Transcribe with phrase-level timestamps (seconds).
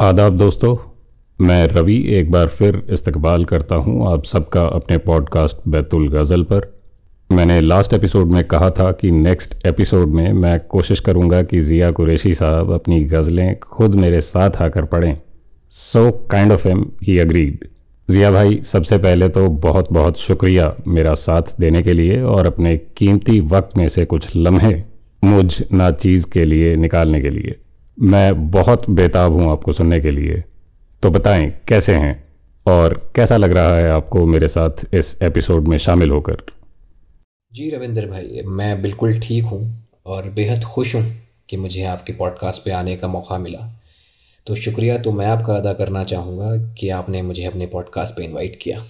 [0.00, 0.76] आदाब दोस्तों,
[1.38, 6.70] मैं रवि एक बार फिर इस्तकबाल करता हूँ आप सबका अपने पॉडकास्ट बैतुल गज़ल पर।
[7.30, 11.90] मैंने लास्ट एपिसोड में कहा था कि नेक्स्ट एपिसोड में मैं कोशिश करूँगा कि ज़िया
[11.90, 15.16] कुरैशी साहब अपनी गज़लें खुद मेरे साथ आकर पढ़ें।
[15.72, 17.68] So kind of am he agreed
[18.08, 22.76] Zia भाई, सबसे पहले तो बहुत बहुत शुक्रिया मेरा साथ देने के लिए और अपने
[22.96, 24.82] कीमती वक्त में से कुछ लम्हे
[25.24, 27.56] मुझ नाचीज़ के लिए निकालने के लिए।
[28.02, 30.44] मैं बहुत बेताब हूँ आपको सुनने के लिए।
[31.02, 32.24] तो बताएँ कैसे हैं?
[32.66, 36.36] और कैसा लग रहा है आपको मेरे साथ इस एपिसोड में शामिल होकर?
[37.52, 41.16] जी रविंदर भाई मैं बिल्कुल ठीक हूँ और बेहद खुश हूँ
[41.48, 43.80] कि मुझे आपके पॉडकास्ट पे आने का मौका मिला।
[44.46, 48.58] तो शुक्रिया तो मैं आपका अदा करना चाहूँगा कि आपने मुझे अपने पॉडकास्ट पे इनवाइट
[48.62, 48.82] किया।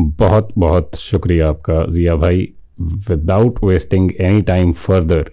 [0.00, 5.30] बहुत बहुत शुक्रिया आपका जिया भाई। Without wasting any time further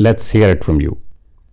[0.00, 0.98] let's hear it from you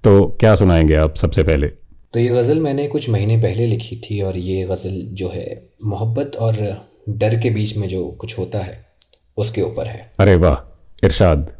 [0.03, 1.67] तो क्या सुनाएँगे आप सबसे पहले?
[2.13, 6.35] तो ये गज़ल मैंने कुछ महीने पहले लिखी थी और ये गज़ल जो है मोहब्बत
[6.35, 8.85] और डर के बीच में जो कुछ होता है
[9.37, 10.55] उसके ऊपर है। अरे वाह
[11.04, 11.51] इरशाद।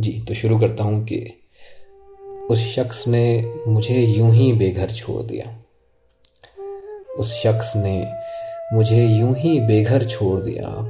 [0.00, 1.32] जी तो शुरू करता हूँ कि
[2.50, 5.56] उस शख्स ने मुझे यूँ ही बेघर छोड़ दिया।
[7.18, 8.12] उस शख्स ने
[8.72, 10.86] मुझे यूँ ही बेघर छोड़ दिया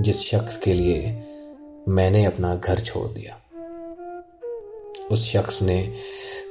[0.00, 1.22] जिस शख्स के लिए
[1.88, 3.37] मैंने अपना घर छोड़ दिया।
[5.12, 5.92] उस शख्स ने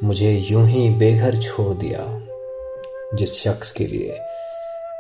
[0.04, 2.28] मुझे यूँ ही बेघर छोड़ दिया
[3.16, 4.20] जिस शख्स के लिए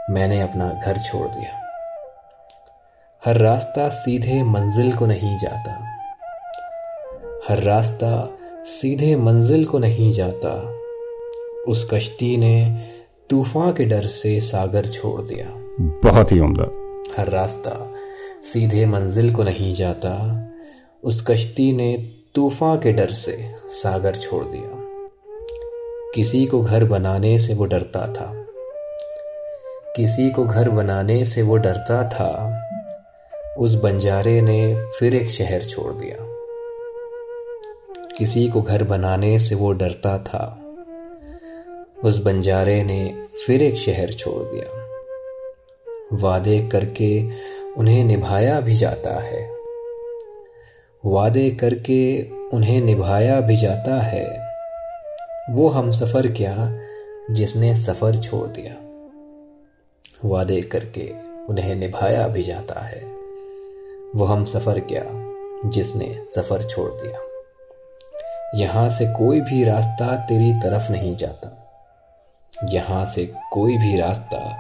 [0.09, 1.64] मैंने अपना घर छोड़ दिया।
[3.25, 5.83] हर रास्ता सीधे मंजिल को नहीं जाता।
[7.49, 10.80] हर रास्ता सीधे मंजिल को नहीं जाता।
[11.67, 12.86] उस कश्ती ने
[13.30, 15.45] तूफ़ान के डर से सागर छोड़ दिया।
[16.11, 16.88] बहुत ही उम्दा।
[17.21, 17.94] हर रास्ता
[18.42, 20.44] सीधे मंजिल को नहीं जाता।
[21.03, 24.83] उस कश्ती ने तूफ़ान के डर से सागर छोड़ दिया।
[26.16, 28.45] किसी को घर बनाने से वो डरता था।
[29.95, 32.61] किसी को घर बनाने से वो डरता था।
[33.58, 36.17] उस बंजारे ने फिर एक शहर छोड़ दिया।
[38.17, 40.75] किसी को घर बनाने से वो डरता था।
[42.04, 44.87] उस बंजारे ने फिर एक शहर छोड़ दिया।
[46.14, 47.30] वादे करके
[47.77, 49.56] उन्हें निभाया भी जाता है।
[51.07, 54.47] वादे करके उन्हें निभाया भी जाता है।
[55.49, 56.79] वो हम सफ़र क्या
[57.31, 58.73] जिसने सफ़र छोड़ दिया।
[60.25, 61.13] वादे करके
[61.49, 63.03] उन्हें निभाया भी जाता है।
[64.15, 65.03] वो हम सफ़र क्या
[65.69, 67.19] जिसने सफ़र छोड़ दिया।
[68.55, 71.79] यहाँ से कोई भी रास्ता तेरी तरफ़ नहीं जाता।
[72.69, 74.57] यहाँ से कोई भी रास्ता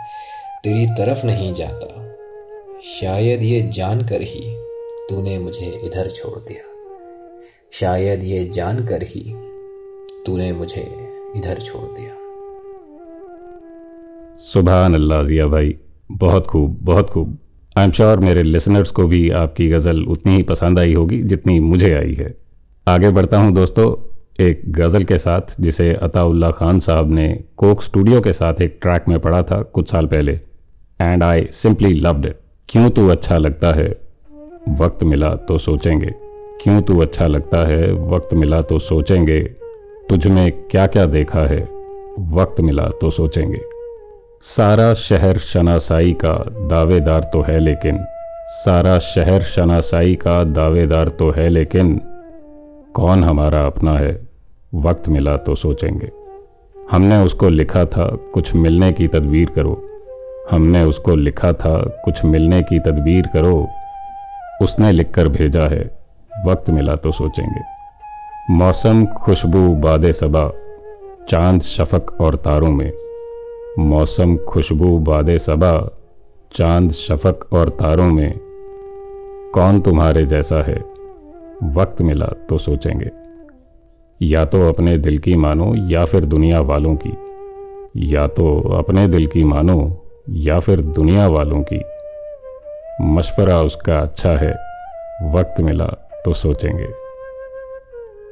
[0.63, 2.15] तेरी तरफ़ नहीं जाता।
[2.99, 4.56] शायद ये जानकर ही
[5.09, 6.63] तूने मुझे इधर छोड़ दिया।
[7.73, 9.21] शायद ये जानकर ही
[10.25, 10.81] तूने मुझे
[11.35, 12.13] इधर छोड़ दिया।
[14.43, 15.75] सुबह अल्लाह जिया भाई,
[16.11, 17.37] बहुत खूब बहुत खूब।
[17.77, 21.59] आई एम श्योर मेरे लिसनर्स को भी आपकी गज़ल उतनी ही पसंद आई होगी जितनी
[21.59, 22.33] मुझे आई है।
[22.87, 23.85] आगे बढ़ता हूँ दोस्तों,
[24.43, 29.07] एक गज़ल के साथ, जिसे अताउल्ला खान साहब ने कोक स्टूडियो के साथ एक ट्रैक
[29.07, 30.39] में पढ़ा था कुछ साल पहले।
[30.99, 32.39] And I simply loved it
[32.69, 34.06] क्यों तू अच्छा लगता है?
[34.67, 36.15] वक्त मिला तो सोचेंगे।
[36.61, 37.93] क्यों तू अच्छा लगता है?
[37.93, 39.41] वक्त मिला तो सोचेंगे।
[40.09, 41.69] तुझ में क्या क्या देखा है?
[42.19, 43.61] वक्त मिला तो सोचेंगे।
[44.41, 47.97] सारा शहर शनासाई का दावेदार तो है लेकिन,
[48.49, 52.01] सारा शहर शनासाई का दावेदार तो है लेकिन,
[52.93, 54.27] कौन हमारा अपना है?
[54.75, 56.11] वक्त मिला तो सोचेंगे।
[56.91, 59.85] हमने उसको लिखा था, कुछ मिलने की तदबीर करो।
[60.51, 63.67] हमने उसको लिखा था, कुछ मिलने की तदबीर करो।
[64.61, 65.99] उसने लिखकर भेजा है।
[66.45, 67.61] वक्त मिला तो सोचेंगे।
[68.49, 70.51] मौसम, खुशबू, बाद सबा,
[71.29, 72.91] चाँद शफक और तारों में।
[73.79, 75.89] मौसम, खुशबू, बाद सबा,
[76.53, 78.39] चाँद शफक और तारों में।
[79.53, 80.83] कौन तुम्हारे जैसा है?
[81.63, 83.09] वक्त मिला तो सोचेंगे।
[84.21, 87.17] या तो अपने दिल की मानो या फिर दुनिया वालों की।
[88.13, 91.81] या तो अपने दिल की मानो या फिर दुनिया वालों की।
[93.01, 94.51] मशवरा उसका अच्छा है
[95.33, 95.85] वक्त मिला
[96.25, 96.87] तो सोचेंगे।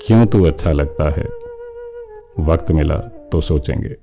[0.01, 1.25] क्यों तू अच्छा लगता है?
[2.45, 2.95] वक्त मिला
[3.31, 3.95] तो सोचेंगे।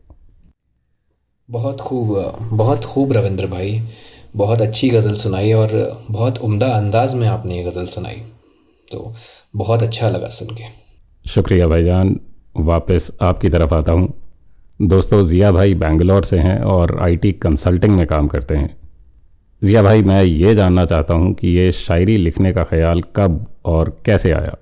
[1.49, 2.15] बहुत खूब
[2.53, 3.81] बहुत खूब रविंद्र भाई
[4.37, 8.23] बहुत अच्छी गज़ल सुनाई और बहुत उम्दा अंदाज में आपने ये गज़ल सुनाई।
[8.89, 9.13] तो
[9.57, 10.65] बहुत अच्छा लगा सुन के।
[11.27, 12.19] शुक्रिया भाईजान
[12.57, 14.13] वापस आपकी तरफ़ आता हूँ।
[14.83, 18.82] दोस्तों ज़िया भाई बेंगलोर से हैं और आईटी कंसल्टिंग में काम करते हैं।
[19.63, 23.91] ज़िया भाई, मैं ये जानना चाहता हूँ कि ये शायरी लिखने का ख्याल कब और
[24.07, 24.57] कैसे आया?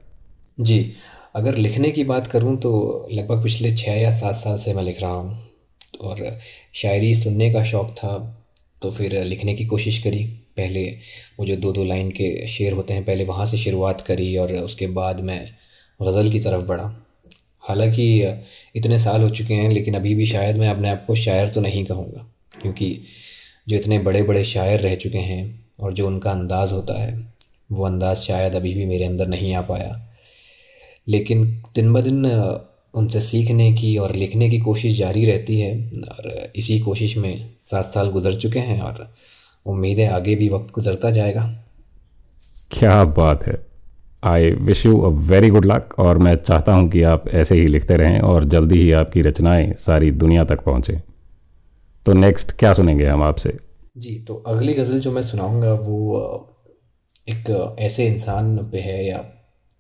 [0.59, 0.93] जी,
[1.35, 2.73] अगर लिखने की बात करूँ तो
[3.13, 5.39] लगभग पिछले छः या सात साल से मैं लिख रहा हूँ।
[6.01, 6.39] और
[6.75, 8.13] शायरी सुनने का शौक़ था
[8.83, 10.25] तो फिर लिखने की कोशिश करी।
[10.57, 10.85] पहले
[11.39, 14.53] वो जो दो दो लाइन के शेर होते हैं, पहले वहाँ से शुरुआत करी और
[14.55, 15.41] उसके बाद मैं
[16.01, 16.93] गज़ल की तरफ़ बढ़ा।
[17.63, 18.23] हालाँकि
[18.77, 21.61] इतने साल हो चुके हैं, लेकिन अभी भी शायद मैं अपने आप को शायर तो
[21.61, 22.27] नहीं कहूँगा,
[22.63, 22.95] क्योंकि
[23.71, 27.13] जो इतने बड़े बड़े शायर रह चुके हैं और जो उनका अंदाज़ होता है,
[27.73, 30.11] वो अंदाज़ शायद अभी भी मेरे अंदर नहीं आ पाया।
[31.09, 32.27] लेकिन दिन ब दिन
[32.95, 37.93] उनसे सीखने की और लिखने की कोशिश जारी रहती है और इसी कोशिश में सात
[37.95, 39.15] साल गुजर चुके हैं और
[39.67, 41.45] उम्मीद है आगे भी वक्त गुजरता जाएगा।
[42.73, 43.55] क्या बात है।
[44.25, 47.67] I wish you a very good luck और मैं चाहता हूँ कि आप ऐसे ही
[47.67, 50.99] लिखते रहें और जल्दी ही आपकी रचनाएँ सारी दुनिया तक पहुँचें।
[52.07, 53.57] तो नेक्स्ट क्या सुनेंगे हम आपसे?
[53.97, 56.57] जी तो अगली गज़ल जो मैं सुनाऊँगा वो
[57.29, 59.19] एक ऐसे इंसान पे है या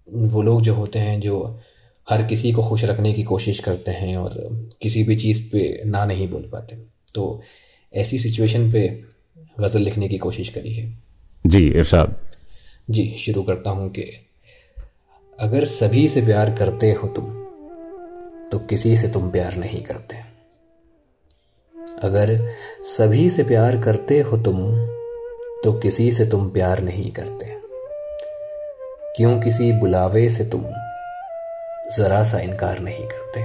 [0.08, 1.60] वो लोग जो होते हैं जो
[2.10, 4.34] हर किसी को खुश रखने की कोशिश करते हैं और
[4.82, 6.76] किसी भी चीज़ पे ना नहीं बोल पाते।
[7.14, 7.42] तो
[7.94, 8.86] ऐसी सिचुएशन पे
[9.60, 10.98] गज़ल लिखने की कोशिश करी है
[11.46, 12.16] जी इरशाद।
[12.90, 14.10] जी शुरू करता हूँ कि
[15.38, 17.24] अगर सभी से प्यार करते हो तुम
[18.52, 20.29] तो किसी से तुम प्यार नहीं करते।
[22.02, 22.50] अगर
[22.82, 24.86] सभी से प्यार करते हो तुम
[25.64, 27.46] तो किसी से तुम प्यार नहीं करते।
[29.16, 30.64] क्यों किसी बुलावे से तुम
[31.98, 33.40] जरा सा इनकार नहीं करते?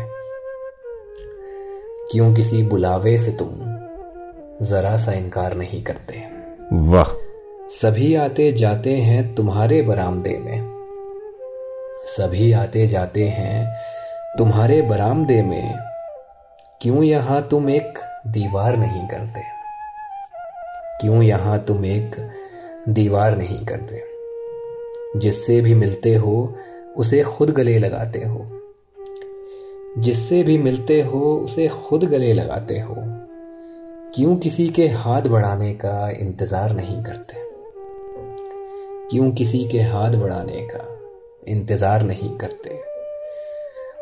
[2.12, 3.50] क्यों किसी बुलावे से तुम
[4.66, 6.24] जरा सा इनकार नहीं करते?
[6.74, 7.14] वाह।
[7.70, 10.76] सभी आते जाते हैं तुम्हारे बरामदे में।
[12.06, 13.82] सभी आते जाते हैं
[14.38, 15.78] तुम्हारे बरामदे में।
[16.82, 19.42] क्यों यहाँ तुम एक दीवार नहीं करते।
[21.02, 22.32] क्यों यहाँ तुम एक
[22.90, 24.04] दीवार नहीं करते?
[25.20, 26.56] जिससे भी मिलते हो,
[26.98, 28.62] उसे खुद गले लगाते हो।
[29.98, 32.96] जिससे भी मिलते हो, उसे खुद गले लगाते हो।
[34.16, 37.36] क्यों किसी के हाथ बढ़ाने का इंतज़ार नहीं करते?
[39.10, 41.00] क्यों किसी के हाथ बढ़ाने का
[41.48, 42.82] इंतज़ार नहीं करते?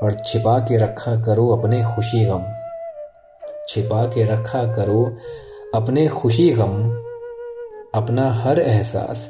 [0.03, 2.62] और छिपा के रखा करो अपने खुशी गम।
[3.69, 5.03] छिपा के रखा करो
[5.75, 6.73] अपने खुशी गम
[7.95, 9.29] अपना हर एहसास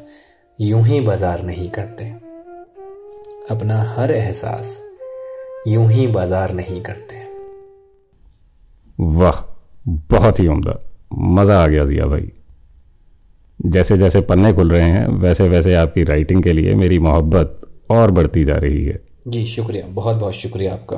[0.60, 2.06] यूँ ही बाज़ार नहीं करते।
[3.52, 4.80] अपना हर एहसास
[5.68, 7.22] यूँ ही बाज़ार नहीं करते।
[9.00, 9.42] वाह
[10.12, 10.80] बहुत ही उम्दा।
[11.14, 12.32] मज़ा आ गया जिया भाई।
[13.60, 17.60] जैसे जैसे पन्ने खुल रहे हैं वैसे वैसे आपकी राइटिंग के लिए मेरी मोहब्बत
[17.92, 20.98] और बढ़ती जा रही है। जी शुक्रिया। बहुत बहुत शुक्रिया आपका।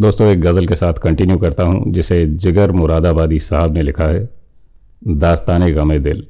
[0.00, 4.28] दोस्तों, एक गज़ल के साथ कंटिन्यू करता हूँ, जिसे जिगर मुरादाबादी साहब ने लिखा है,
[5.08, 6.26] दास्तान गम दिल।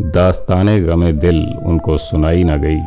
[0.00, 2.78] दास्तान गम दिल, उनको सुनाई ना गई।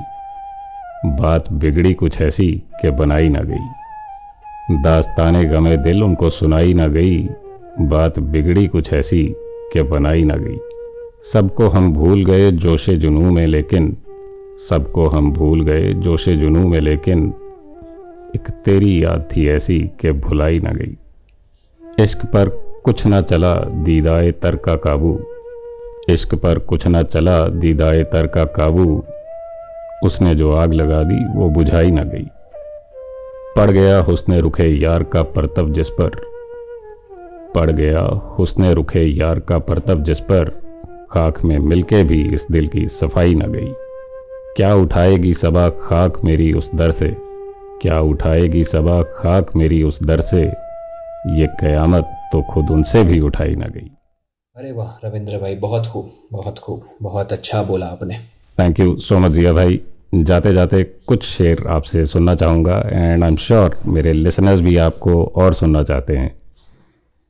[1.05, 7.29] बात बिगड़ी कुछ ऐसी कि बनाई ना गई। दास्तान गमे दिल, उनको सुनाई ना गई।
[7.81, 9.35] बात बिगड़ी कुछ ऐसी
[9.73, 10.57] कि बनाई ना गई।
[11.33, 13.97] सबको हम भूल गए जोश जुनू में, लेकिन
[14.69, 17.33] सबको हम भूल गए जोश जुनू में, लेकिन
[18.35, 20.97] एक तेरी याद थी ऐसी कि भुलाई ना गई।
[22.03, 22.49] इश्क पर
[22.83, 25.19] कुछ ना चला दीदाए तर का काबू।
[26.09, 29.03] इश्क पर कुछ ना चला दीदाए तर का काबू।
[30.03, 32.27] उसने जो आग लगा दी, वो बुझाई ना गई।
[33.57, 36.09] पड़ गया हुसने रुखे यार का परतव जिस पर।
[37.55, 38.01] पड़ गया
[38.39, 40.49] हुसने रुखे यार का परतव जिस पर।
[41.11, 43.73] खाक में मिलके भी इस दिल की सफ़ाई न गई।
[44.57, 47.15] क्या उठाएगी सबा खाक मेरी उस दर से?
[47.81, 50.41] क्या उठाएगी सबा खाक मेरी उस दर से?
[51.31, 53.89] ये कयामत तो खुद उनसे भी उठाई ना गई।
[54.55, 58.17] अरे वाह रविंद्र भाई बहुत खूब बहुत खूब बहुत अच्छा बोला आपने।
[58.59, 59.79] Thank you so much Jiya भाई।
[60.15, 65.23] जाते जाते कुछ शेर आपसे सुनना चाहूँगा एंड आई एम श्योर मेरे लिसनर्स भी आपको
[65.35, 66.35] और सुनना चाहते हैं।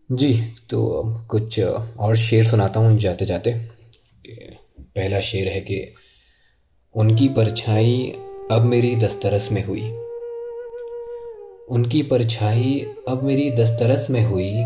[0.09, 0.33] जी
[0.69, 3.53] तो कुछ और शेर सुनाता हूँ जाते जाते।
[4.79, 5.85] पहला शेर है कि
[6.95, 7.95] उनकी परछाई
[8.51, 9.91] अब मेरी दस्तरस में हुई।
[11.69, 14.65] उनकी परछाई अब मेरी दस्तरस में हुई।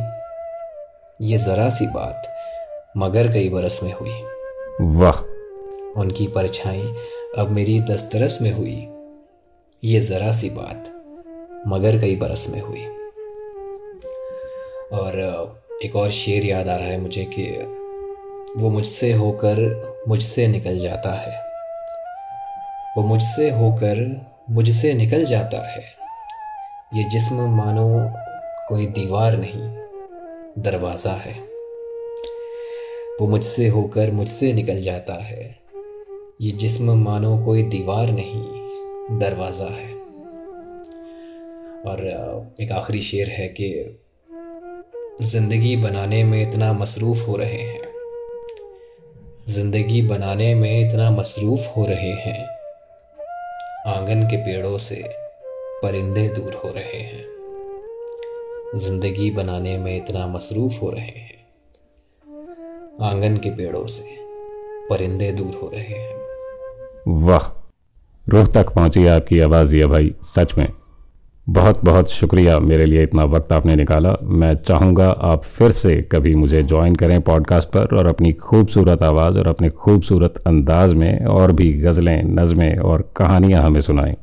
[1.22, 2.36] ये ज़रा सी बात
[2.98, 4.24] मगर कई बरस में हुई।
[4.82, 5.22] वाह।
[6.02, 6.94] उनकी परछाई
[7.38, 8.88] अब मेरी दस्तरस में हुई।
[9.84, 10.90] ये ज़रा सी बात
[11.68, 12.86] मगर कई बरस में हुई।
[15.00, 15.20] और
[15.84, 17.44] एक और शेर याद आ रहा है मुझे कि
[18.64, 19.58] वो मुझसे होकर
[20.08, 21.44] मुझसे निकल जाता है।
[22.98, 25.99] वो मुझसे होकर मुझसे निकल जाता है।
[26.94, 27.88] ये जिस्म मानो
[28.68, 29.62] कोई दीवार नहीं,
[30.64, 31.34] दरवाज़ा है।
[33.22, 35.60] वो मुझसे होकर मुझसे निकल जाता है।
[36.42, 38.42] ये जिस्म मानो कोई दीवार नहीं,
[39.20, 39.94] दरवाज़ा है।
[41.84, 42.08] और
[42.62, 44.00] एक आखिरी शेर है कि
[45.22, 47.82] ज़िंदगी बनाने में इतना मसरूफ़ हो रहे हैं।
[49.50, 52.46] ज़िंदगी बनाने में इतना मसरूफ़ हो रहे हैं।
[53.88, 55.29] आँगन के पेड़ों से
[55.84, 57.26] परिंदे दूर हो रहे हैं।
[58.76, 61.38] ज़िंदगी बनाने में इतना मसरूफ़ हो रहे हैं।
[63.02, 64.04] आँगन के पेड़ों से
[64.90, 66.18] परिंदे दूर हो रहे हैं।
[67.08, 67.48] वाह
[68.30, 70.68] रूह तक पहुँची आपकी आवाज़ ये भाई, सच में।
[71.50, 76.36] बहुत बहुत शुक्रिया मेरे लिए इतना वक्त आपने निकाला। मैं चाहूँगा आप फिर से कभी
[76.36, 81.52] मुझे ज्वाइन करें पॉडकास्ट पर और अपनी खूबसूरत आवाज़ और अपने खूबसूरत अंदाज में और
[81.52, 84.16] भी गज़लें, नज़में और कहानियाँ हमें सुनाएँ।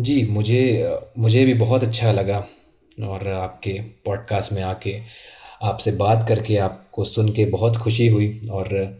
[0.00, 2.46] जी, मुझे मुझे भी बहुत अच्छा लगा
[3.04, 3.72] और आपके
[4.04, 4.98] पॉडकास्ट में आके
[5.62, 8.98] आपसे बात करके आपको सुन के बहुत खुशी हुई और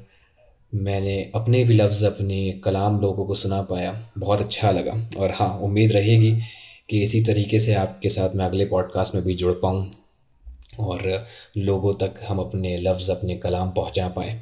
[0.74, 5.58] मैंने अपने भी लफ्ज़, अपने कलाम लोगों को सुना पाया। बहुत अच्छा लगा और हाँ
[5.58, 6.32] उम्मीद रहेगी
[6.90, 9.90] कि इसी तरीके से आपके साथ मैं अगले पॉडकास्ट में भी जुड़ पाऊँ
[10.80, 11.26] और
[11.56, 14.40] लोगों तक हम अपने लफ्ज़, अपने कलाम पहुँचा पाएँ।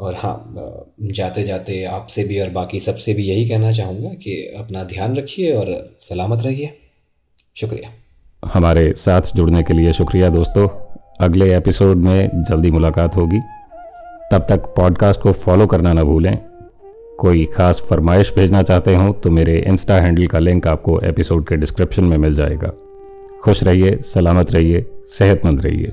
[0.00, 0.54] और हाँ
[1.02, 5.52] जाते जाते आपसे भी और बाकी सबसे भी यही कहना चाहूँगा कि अपना ध्यान रखिए
[5.52, 6.78] और सलामत रहिए।
[7.56, 7.90] शुक्रिया।
[8.42, 10.68] हमारे साथ जुड़ने के लिए शुक्रिया दोस्तों।
[11.20, 13.40] अगले एपिसोड में जल्दी मुलाकात होगी।
[14.32, 16.38] तब तक पॉडकास्ट को फॉलो करना ना भूलें।
[17.18, 21.56] कोई खास फरमाइश भेजना चाहते हो तो मेरे इंस्टा हैंडल का लिंक आपको एपिसोड के
[21.56, 22.72] डिस्क्रिप्शन में मिल जाएगा।
[23.42, 24.86] खुश रहिए, सलामत रहिए,
[25.18, 25.92] सेहतमंद रहिए।